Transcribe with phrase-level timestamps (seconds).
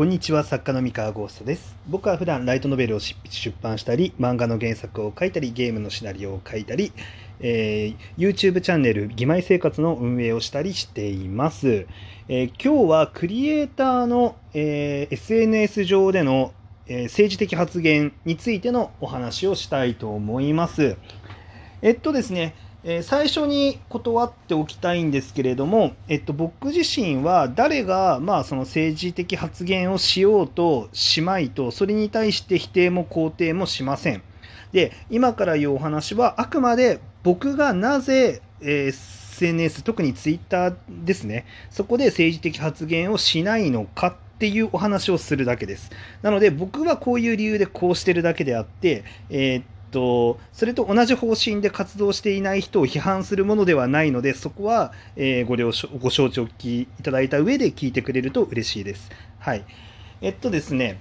[0.00, 1.76] こんにちは、作家の三河ゴーストです。
[1.86, 6.90] 僕は普段ライトノベルを執筆出版したり、漫画の原作を書いたり、ゲームのシナリオを書いたり、
[7.40, 11.86] えー YouTube チャンネル、義妹生活の運営をしたりしています。
[12.28, 16.54] えー今日はクリエイターの、えー SNS 上での、
[16.86, 20.96] えー政治的発言についてのお話をしたいと思います。
[21.82, 34.22] えっとですね、え最初に断っておきたいんですけれども、えっと、僕自身は誰が、まあ、その政治的発言をしようとしまいと、それに対して否定も肯定もしません。
[34.72, 45.90] で、今から言うお話は、あくまで僕がなぜ、えー SNS、特にツイッターですね、そこで政治的発言をしないのかっていうお話をするだけです。
[46.20, 59.10] なので、僕はこういう理由でこうしてるだけであって、えーと、それと同じ方針で活動していない人を批判するものではないので、そこは、えーご了承ご承知おきいただいた上で聞いてくれると嬉しいです。
[59.38, 59.64] はい。
[60.20, 61.00] えっとですね、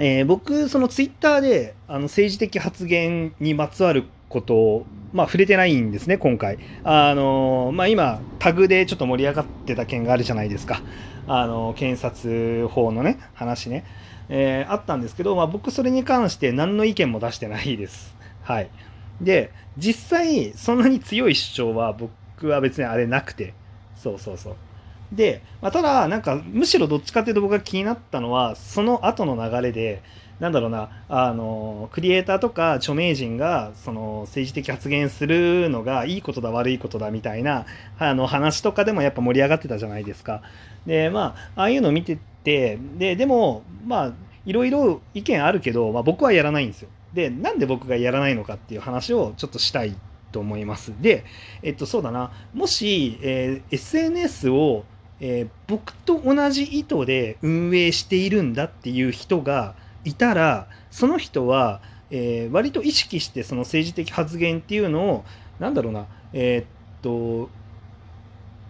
[0.00, 6.58] えー僕、そのツイッターであの政治的発言にまつわることを、まあ、触れてないんですね、今回。
[6.84, 10.82] あのまあ、今、タグでちょっと盛り上がってた件があるじゃないですか。
[11.26, 13.84] あの検察法のね、話ね。
[14.28, 18.16] えーあったんですけど、まあ、僕それに関して何の意見も出してないです。
[18.42, 18.70] はい。
[19.20, 23.54] で、実際、そんなに強い主張は僕は別にあれなくて、
[23.96, 24.56] そうそうそう。
[25.12, 30.02] で、まあ、ただ、なんか、むしろどっちかっていうと僕が気になったのは、その後の流れで、
[30.40, 37.66] なんだろうな、あの、クリエイターとか著名人が、その、政治的発言するのがいいことだ、悪いことだみたいな、
[37.98, 40.42] あの、話とかでもやっぱ盛り上がってたじゃないですか。
[40.86, 44.12] で、まあ、ああいうの見てて、で、でも、まあ、
[44.46, 46.88] いろいろ意見あるけど、まあ、僕はやらないんですよ。
[47.12, 49.96] で、なんで僕がやらないのかっていう話をちょっとしたい
[50.30, 50.92] と思います。
[51.00, 51.24] で、
[51.62, 54.84] えっと、そうだな、もし、えー SNS を、
[55.20, 65.24] えー僕と同じ意図で運営しているんだっていう人がいたら、その人は、えー割と意識してその政治的発言っていうのを、
[65.58, 66.66] なんだろうな、えーっ
[67.02, 67.50] と、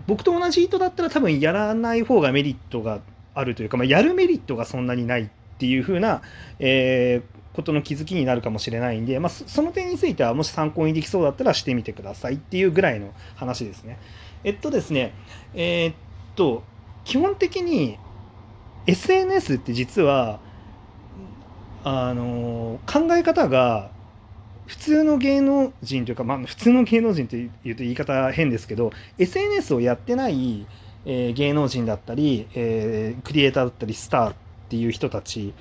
[0.06, 3.00] 僕と同じ意図だったら多分やらない方がメリットが
[3.34, 6.22] あるというか、まあ、やるメリットがそんなにないっていう風な、
[6.58, 13.98] えーことの気づきになるかもしれないんで、まあ、そその点についてはもし参考にできそうだったらしてみてくださいっていうぐらいの話ですね。
[14.44, 15.12] えっとですね、
[15.54, 15.94] えーっ
[16.36, 16.62] と、
[17.04, 17.98] 基本的に
[18.86, 20.38] SNS って実は、
[21.84, 23.90] あの考え方が
[24.66, 30.66] 普通の芸能人というか、まあ、普通の芸能人というと言い方変ですけど SNS をやってない、
[31.06, 34.34] えー芸能人だったり、えークリエイターだったりスターっ
[34.68, 35.54] ていう人たち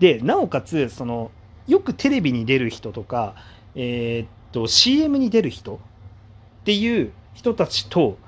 [0.00, 1.30] でなおかつその
[1.68, 3.36] よくテレビに出る人とか、
[3.76, 5.78] えーっと CM に出る人っ
[6.64, 8.18] ていう人たちと、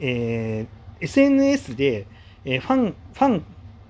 [0.00, 2.06] えー SNS で、
[2.46, 3.44] えーファンファン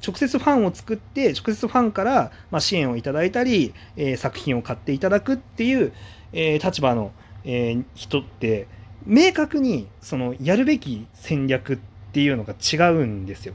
[0.06, 5.92] 直接ファンを作って直接ファンから、まあ、支援をいただいたり、えー作品を買っていただくっていう、
[6.32, 7.12] えー立場の、
[7.44, 8.66] えー人って
[9.04, 11.78] 明確にそのやるべき戦略っ
[12.12, 13.54] ていうのが違うんですよ。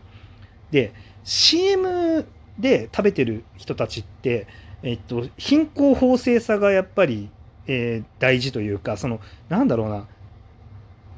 [0.71, 0.93] で
[1.23, 2.25] CM
[2.59, 4.47] で食べてる人たちって、
[4.83, 7.29] えっと、貧困法制さがやっぱり、
[7.67, 10.07] えー大事というかそのなんだろうな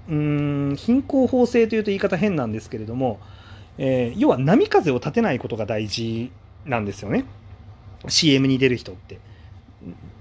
[0.09, 3.19] うん貧困法制というと言い方変なんですけれども、
[3.77, 6.31] えー要は波風を立てないことが大事
[6.65, 7.25] なんですよね
[8.07, 9.19] CM に出る人って。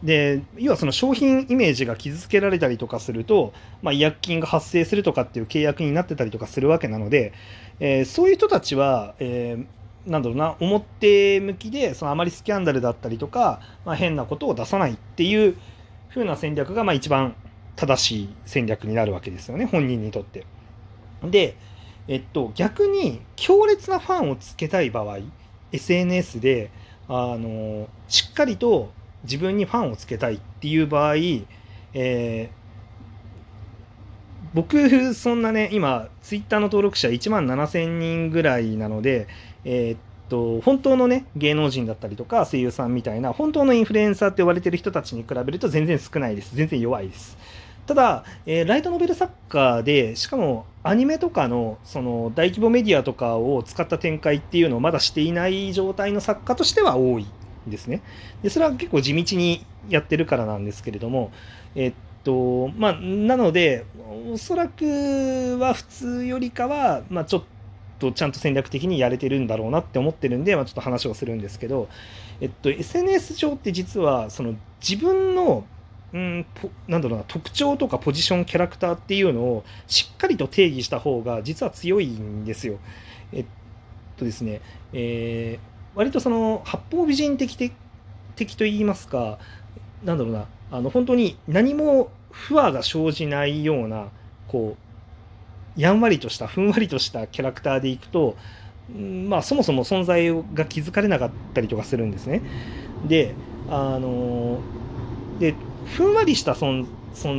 [0.03, 7.33] で要はその商品イメージが傷つけられたりとかすると、まあ、違約金が発生するとかっていう契約になってたりとかするわけなので、
[7.81, 9.67] えーそういう人たちは、えー
[10.07, 15.57] なんだろうな表向きでそのあまりスキャンダルだったりとか、まあ、変なことを出さないっていう
[16.11, 17.35] 風な戦略がまあ一番
[17.77, 20.47] 正しい戦略になるわけですよね本人にとって。
[21.23, 21.57] で、
[22.09, 25.19] えっと、逆に強烈なファンをつけたい場合
[25.73, 26.71] SNS で
[27.09, 28.93] あのしっかりと
[29.25, 32.49] 自分にファンをつけたいっていう場合、えー
[34.55, 39.27] 僕そんなね今ツイッターの登録者1万7000人ぐらいなので、
[39.65, 39.99] えーっ
[40.29, 46.55] と本当のね芸能人だったりとか声優さんみたいな本当のインフルエンサーって呼ばれてる人たちに比べると全然少ないです。
[46.55, 47.37] 全然弱いです。
[47.87, 57.27] ただ、えーライトノベル作家でしかもアニメとかのその大規模メディアとかを使った展開っていうのをまだしていない状態の作家としては多い
[57.67, 58.03] んですね。
[58.43, 61.33] でそれは結構地道にやってるからなんですけれども
[61.75, 61.93] えっ
[62.23, 63.85] とまあなので
[64.33, 67.45] おそらくは普通よりかは、まあ、ちょっ
[67.99, 71.89] とちゃんと戦略的にやれてるんだろうなって思ってるんで、まあ、ちょっと話をするんですけど、
[72.41, 74.55] えっと、SNS 上って実はその
[74.87, 75.65] 自分の
[76.14, 76.46] うん、
[76.87, 82.78] なんだろうな特徴とかポジションキャラクターっていうのをしっかりと定義した方が実は強いんですよ。
[83.32, 83.46] えっ
[84.16, 84.61] とですね、
[84.93, 87.72] えー、割とその八方美人的
[88.37, 89.38] 的と言いますか
[90.05, 94.08] なんだろうなあの本当に何も不和が生じないような
[94.46, 94.76] こ
[95.76, 98.37] うやんわりとしたふんわりとしたキャラクターでいくと、
[99.28, 102.43] まあ、そもそも存在が気づかれなかったりとかするんですね。
[103.06, 103.34] で
[103.69, 104.61] あの
[105.40, 105.55] で
[105.85, 106.87] ふんわりした存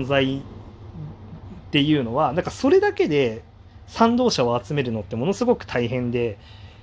[0.05, 0.41] 在っ
[1.71, 3.43] ていうのはなんかそれだけで
[3.87, 6.37] 賛同者を集めるのってものすごく大変で、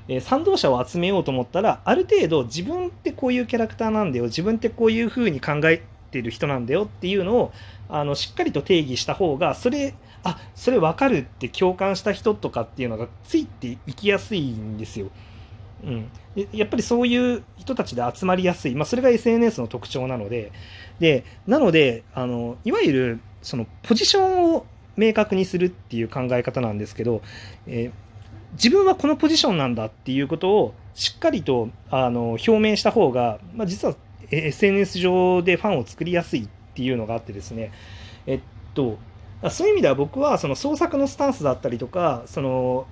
[0.09, 7.53] えー、賛同者を集めようと思ったらある程度自分ってこういうキャラクターなんだよ自分ってこういうふうに考えてる人なんだよっていうのを
[7.89, 9.95] あのしっかりと定義した方がそれ
[10.25, 15.11] あそれ分かるって共感した人とかっていうのがついていきやすいんですよ。
[15.85, 16.11] うん、
[16.53, 20.53] やっぱりそういう人たちで集まりやすい、まあ、それが SNS の特徴なので。
[21.01, 27.23] でなのであのいわゆるそのポジションを明確にするっていう考え方なんですけど、
[27.67, 27.93] えー、
[28.53, 33.97] 自分はこのポジションなんだっていうことをしっかりとあの表明した方が、まあ、実は
[34.31, 37.73] SNS 上でファンを作りやすいっていうのがあってですね。
[38.27, 38.41] えっ
[38.75, 38.99] と
[39.51, 42.87] そういう意味では僕はその創作のスタンスだったりとかその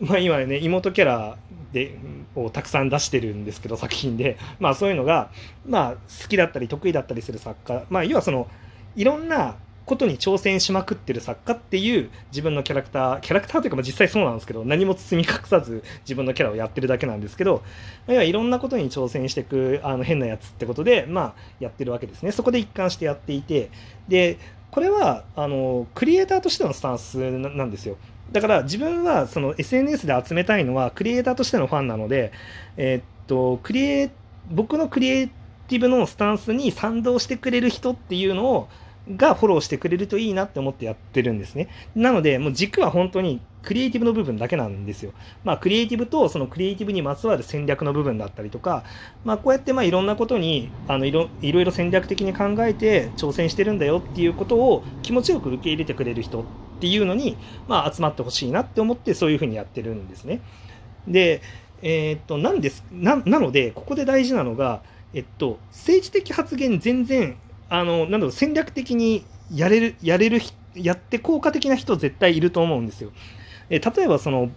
[0.00, 1.36] まあ今ね妹キャラ
[1.72, 1.94] で
[2.34, 4.36] をたくさん出してるんですけど作品で。
[4.58, 5.30] まあそういうのが
[5.66, 5.92] まあ
[6.22, 7.84] 好きだったり得意だったりする作家。
[7.90, 8.48] まあ要はその
[8.96, 9.56] いろんな
[9.86, 17.62] ことに挑戦しまくってる作家っていう自分のキャラクターキャラクターというかまあ実際そうなんですけど何も包み隠さず自分のキャラをやってるだけなんですけど
[18.06, 22.30] 要はいろんなことに挑戦していくあの変なやつってことでまあやってるわけですね。
[22.30, 23.70] そこで一貫してやっていて。
[24.08, 24.38] で
[24.70, 27.96] これはあのクリエイターとしてのスタンスなんですよ。
[28.32, 32.32] だから自分はその SNS で集めたいのはクリエイターとしてのファンなので、
[32.76, 34.10] えー、っとクリエ
[34.50, 35.28] 僕のクリエイ
[35.68, 38.68] ティブのスタンスに賛同してくれる人っていうのを
[39.16, 41.68] がフォローしてくれるといいなって思ってやってるんですね。
[41.94, 45.12] なので、もう軸は本当にクリエイティブの部分だけなんですよ。
[45.42, 48.84] まあ、クリエイティブとそのクリエイティブにまつわる戦略の部分だったりとか、
[49.24, 56.44] まあ、こうやってまあいろんなことにあのいろいろいろ戦略的に考えて挑戦してるんだよっていうことを気持ちよく受け入れてくれる人
[56.80, 57.36] っていうのに、
[57.68, 60.40] まあ、集まってほしいなって思ってそういうふうにやってるんですね。
[61.06, 61.42] で、
[61.82, 64.82] えー、っとなんですななのでここで大事なのが、
[65.12, 67.36] えっと、政治的発言全然
[67.68, 70.40] あのなんだろう戦略的にやれるやれる
[70.74, 73.10] やって効果的な人絶対いると思うんですよ。
[73.68, 74.50] え例えばその、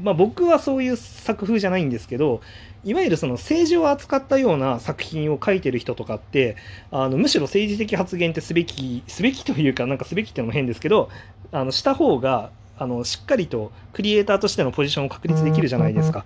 [0.00, 2.40] まあ、僕はそういう作風じゃないんですけど
[2.84, 6.56] いわゆるその政治を扱ったような作品を書いてる人とかって
[6.90, 11.10] あのむしろ政治的発言ってすべきすべきというかなんかすべきってのも変ですけど
[11.50, 16.24] あのした方があのしっかりとクリエイターとしてのポジションを確立できるじゃないですか。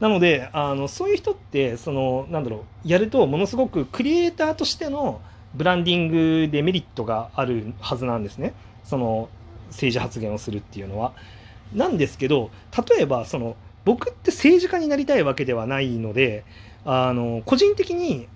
[0.00, 5.20] なのであのそういう人ってそのなんだろうやるとものすごくクリエイターとしての
[5.54, 8.54] ブランディングでメリットがあるはずなんですね。
[8.82, 9.28] その
[9.68, 11.12] 政治発言をするっていうのは。
[11.72, 12.50] なんですけど
[12.88, 16.44] 例えばその僕って政治家になりたいわけではないので
[16.84, 18.28] あの個人的に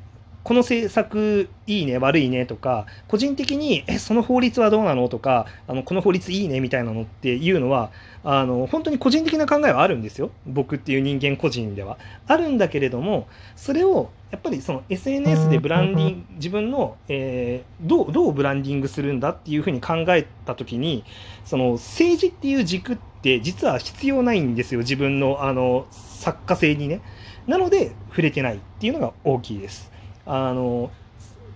[0.44, 7.90] この政策いいね悪いねとか個人的にえその法律はどうなのとかあのこの法律いいねみたいなのっていうのは
[8.24, 10.30] あの本当に個人的な考えはあるんですよ。
[10.46, 11.98] 僕っていう人間個人では。
[12.26, 21.04] あるんだけれどもそれをやっぱりその SNS でブランディング自分の、えー、どうどうブランディングするんだっていうふうに考えた時に
[21.44, 24.80] その政治っていう軸って実は必要ないんですよ。
[24.80, 27.00] 自分のあの作家性にね。
[27.48, 29.90] なので触れてないっていうのが大きいです
[30.28, 30.90] あの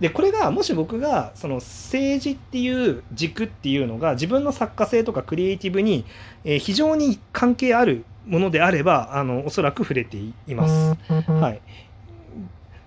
[0.00, 6.04] でこれがもし僕がその政治っていう軸っていうのが自分の作家性とかクリエイティブに、
[6.44, 10.96] え非常に関係あるものであればあのおそらく触れています。
[11.30, 11.60] はい、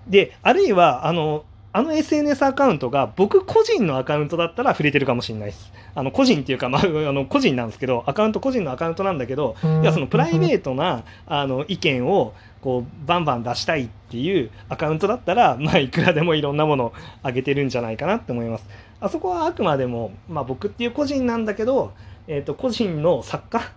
[0.10, 5.74] であるいはあのあの SNS アカウントが僕個人のアカウントだったら触れてるかもしれないです。
[5.94, 12.34] あの個人っていうか、まあ、あの個人なんですけど、アカウント個人のアカウントなんだけど、いやそのプライベートなあの意見を
[12.66, 18.66] こうバンバン出したいっていうアカウントだったら、まあ、いくらでもいろんなものをあげてるんじゃないかなって思います。
[19.00, 21.94] あそこはあくまでも、まあ、僕っていう個人なんだけど、
[22.26, 23.72] えー、と個人の作家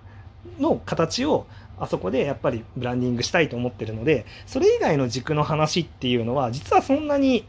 [0.58, 1.46] の形を
[1.78, 7.44] あそこでやっぱりブランディングしたいと思ってるのでそれ以外の軸の話っていうのは実はそんなに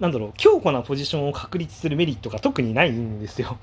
[0.00, 3.58] なんだろう強固なポジションを確立するメリットが特にないんですよ。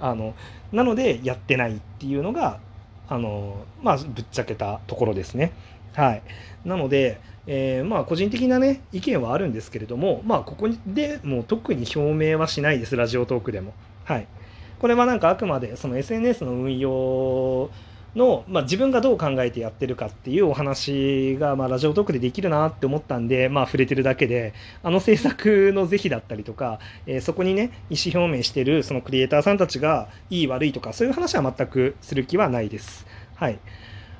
[0.00, 0.34] あの
[0.72, 2.58] なのでやってないっていうのが
[3.08, 5.52] あのまあぶっちゃけたところですね。
[5.94, 6.22] はい、
[6.64, 13.74] なので、えー、まあ個人的なね意見はあるんですけれどもまあここでもう特に表明はしないですラジオトークでも。
[14.04, 14.26] はい、
[14.78, 17.70] これはなんかあくまでその SNS の運用
[18.14, 33.06] の、まあ、自分がどう考えてやってるかっていうお話が、まあ、ラジオトークでできるなって思ったんで、まあ、触れてるだけであの制作の是非だったりとか、えー、そこにね意思表明してるそのクリエイターさんたちがいい悪いとかそういう話は全くする気はないです。
[33.36, 33.58] はい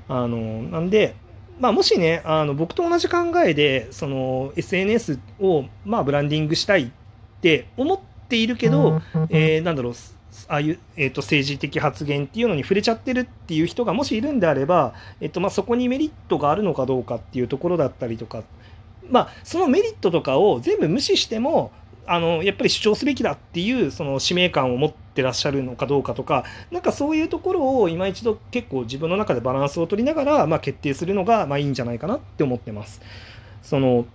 [0.06, 1.14] あのなんで
[1.58, 6.90] まあ、もしねあの僕と同じ考えでその SNS をまあブランディングしたいっ
[7.40, 9.94] て思っているけど、えー、なんだろう
[10.48, 18.42] ああいう、えーと、政治的発言っていうのに触れちゃってるっていう人がもしいるんであれば、えーとまあ、そこにメリットがあるのかどうかっていうところだったりとか、
[19.08, 21.70] まあ、そのメリットとかを全部無視しても
[22.06, 33.00] あのやっぱり主張すべきだっていうその使命感を持ってらっしゃるのかどうかとかなんかそういうところを今一度結構自分の中でバランスを取りながら、まあ、決定するのがまあいいんじゃないかなって思ってます。
[33.62, 34.06] その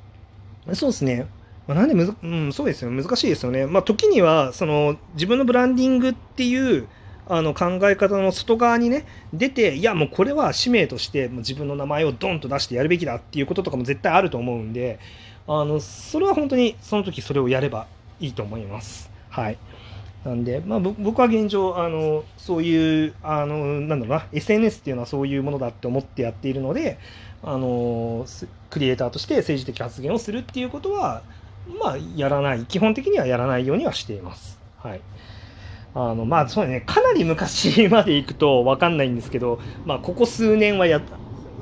[0.74, 1.28] そうですね
[1.68, 3.68] ま、なんでむず、うん、そうですよ難しいですよね。
[3.68, 6.88] まあ、時にはその自分のブランディングっていう
[7.28, 14.98] あの考え方の外側にね出ていやもうこれは使命として自分の名前をドンと出してやるべきだっていうこととかも絶対あると思うんで
[15.48, 17.88] あのそれは本当にその時それをやれば
[18.20, 19.10] いいと思います。
[19.30, 19.58] はい。
[20.26, 27.00] なんで、まあ、僕は現状、あの、そういう、あの、なんだろうな、SNS っていうのはそういうものだって思ってやっているので、
[27.42, 28.26] あの、
[28.70, 31.22] クリエイターとして政治的発言をするっていうことは、
[31.82, 34.60] まあ、やらない、基本的にはやらないようにはしています。
[34.78, 35.02] はい。
[35.96, 41.02] あの、まあ、そうね、かなり昔まで行くとわかんないんですけど、まあ、ここ数年はや、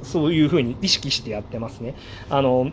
[0.01, 1.93] そういうふうに意識してやってますね。
[2.29, 2.71] あの、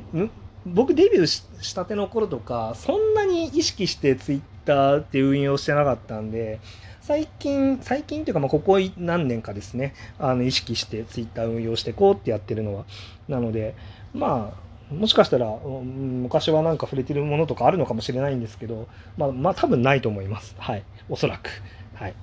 [0.67, 6.61] 僕デビューしたての頃とかそんなに意識してツイッターって運用してなかったんで
[7.01, 12.85] 最近最近というかまあここ何年かですねあの意識してツイッター運用してこうってやってるのは
[13.29, 13.75] なので
[14.15, 20.55] まあもしかしたら昔はなんか触れてるものとかあるのかもしれないんですけどまあまあ多分ないと思います。
[20.59, 20.85] はい。
[21.09, 21.51] おそらく。
[21.95, 22.13] はい。
[22.13, 22.15] っ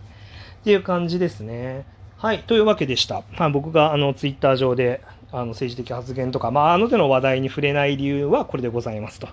[0.64, 1.86] ていう感じですね。
[2.18, 2.44] はい。
[2.44, 9.30] というわけでした、まあ、僕があのツイッター上であの政治的発言とか、まあ、あの手の話題に触れない理由はこれでございますと。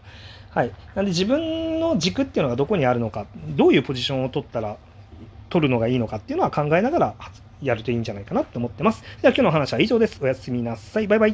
[0.51, 0.73] はい。
[0.95, 3.27] なんで自分の軸っていうのがどこにあるのか、
[3.57, 4.77] どういうポジションを取ったら、
[5.51, 7.15] 取るのがいいのかっていうのは考えながら
[7.63, 9.03] やるといいんじゃないかなと思ってます。
[9.23, 10.19] では今日の話は以上です。
[10.23, 11.07] おやすみなさい。
[11.07, 11.27] バイバイ。